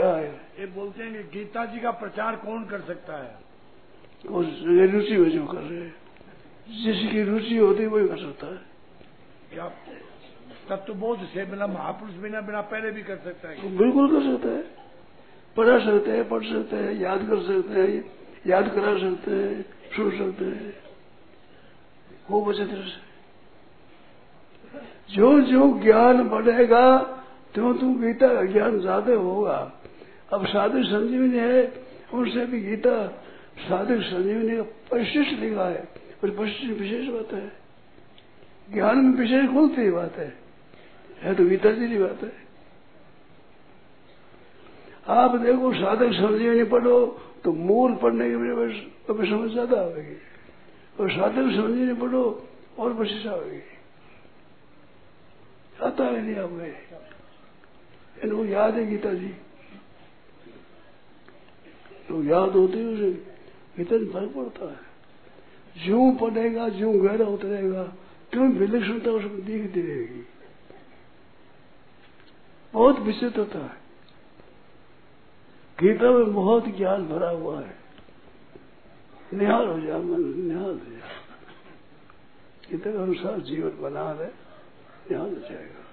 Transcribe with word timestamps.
क्या 0.00 0.12
है। 0.12 0.28
ये 0.58 0.66
बोलते 0.72 1.02
हैं 1.02 1.12
कि 1.12 1.22
गीता 1.30 1.64
जी 1.66 1.80
का 1.80 1.90
प्रचार 2.00 2.36
कौन 2.38 2.64
कर 2.66 2.80
सकता 2.82 3.16
है? 3.16 3.32
रुचि 4.24 5.16
में 5.16 5.30
जो 5.30 5.44
कर 5.46 5.60
रहे 5.60 5.80
हैं। 5.80 5.94
जिसकी 6.76 7.22
रुचि 7.24 7.56
होती 7.56 7.82
है 7.82 7.88
वही 7.88 8.08
कर 8.08 8.18
सकता 8.18 8.46
है। 8.46 8.58
क्या 9.52 9.66
तब 10.68 10.84
तो 10.86 10.94
बोध 10.94 11.24
से 11.26 11.44
बिना 11.46 11.66
महापुरुष 11.66 12.14
बिना 12.16 12.40
बिना 12.40 12.60
पहले 12.62 12.90
भी 12.90 13.02
कर 13.02 13.16
सकता 13.18 13.48
है? 13.48 13.54
तो 13.56 13.68
बिल्कुल 13.78 14.10
कर 14.10 14.22
सकते 14.26 14.48
है। 14.48 14.62
पढ़ा 15.56 15.78
सकते 15.84 16.10
हैं 16.10 16.28
पढ़ 16.28 16.44
सकते 16.44 16.76
हैं 16.76 16.92
याद 17.00 17.26
कर 17.28 17.42
सकते 17.42 17.80
हैं 17.80 18.04
याद 18.46 18.68
करा 18.74 18.92
सकते 18.98 19.30
हैं 19.32 19.64
सुन 19.96 20.10
सकते 20.18 20.44
हैं। 20.46 20.72
वो 22.30 22.44
बचत 22.44 22.70
जो 25.10 25.40
जो 25.42 25.62
ज्ञान 25.80 26.28
बढ़ेगा 26.28 26.84
त्यों 27.54 27.74
तुम 27.74 28.00
गीता 28.00 28.28
का 28.34 28.42
ज्ञान 28.52 28.78
ज़्यादा 28.80 29.14
होगा। 29.18 29.58
अब 30.32 30.46
साधु 30.46 30.82
संजीवनी 30.84 31.38
है 31.38 31.62
उनसे 32.12 32.44
भी 32.46 32.60
गीता 32.60 32.94
साधु 33.60 34.00
संजीवनी 34.02 34.56
का 34.56 34.62
परिशिष्ट 34.90 35.40
लिखा 35.40 35.68
है। 35.68 35.88
और 36.20 36.30
परिशिष्ट 36.30 36.80
विशेष 36.80 37.08
बात 37.08 37.32
है। 37.32 37.48
ज्ञान 38.68 38.98
में 38.98 39.16
विशेष 39.18 39.48
खुलती 39.52 39.82
ही 39.82 39.90
बात 39.90 40.16
है। 40.18 40.32
है 41.22 41.34
तो 41.34 41.44
गीता 41.44 41.70
जी 41.72 41.88
की 41.88 41.98
बात 41.98 42.22
है। 42.24 42.32
आप 45.10 45.34
देखो 45.36 45.72
साधक 45.74 46.12
संजीवनी 46.14 46.64
पढ़ो 46.70 46.96
तो 47.44 47.52
मूल 47.52 47.94
पढ़ने 47.96 48.28
की 48.28 48.36
वजह 48.36 48.80
कभी 49.08 49.28
समझ 49.28 49.50
ज़्यादा 49.50 49.80
आएगी 49.80 50.16
और 51.00 51.10
साधक 51.10 51.46
संजीवनी 51.50 51.94
पढ़ो 52.00 52.24
और 52.78 52.92
बशिश 52.92 53.26
आएगी 53.26 53.62
आता 55.82 56.04
है 56.04 56.22
नहीं 56.22 56.36
आप 56.36 56.50
इनको 58.24 58.44
याद 58.46 58.74
है 58.74 58.86
गीता 58.86 59.12
जी। 59.12 59.34
तो 62.10 62.22
याद 62.24 62.50
होती 62.50 62.78
है 62.78 62.86
उसे। 62.86 63.12
जी 63.78 64.12
फ़र्क 64.12 64.30
पड़ता 64.36 64.70
है। 64.70 64.90
जो 65.86 66.12
पढ़ेगा 66.12 66.68
जो 66.68 66.92
गहरा 66.92 67.26
उतरेगा 67.26 67.82
क्यों 68.32 68.52
विलक्षणता 68.52 69.10
उसमें 69.10 69.44
दिखती 69.44 69.80
रहेगी 69.80 70.26
बहुत 72.72 72.98
विचित 72.98 73.38
होता 73.38 73.58
है। 73.58 73.80
गीता 75.80 76.10
में 76.10 76.32
बहुत 76.32 76.76
ज्ञान 76.76 77.08
भरा 77.08 77.30
हुआ 77.30 77.60
है। 77.60 77.74
निहाल 79.34 79.66
हो 79.66 79.80
जा, 79.80 79.98
मन 79.98 80.24
निहाल 80.42 80.70
हो 80.70 80.74
जा। 80.74 81.08
के 82.78 83.02
अनुसार 83.02 83.40
जीवन 83.40 83.82
बना 83.82 84.12
रहे, 84.12 84.28
निहाल 85.10 85.28
हो 85.28 85.48
जाएगा। 85.48 85.89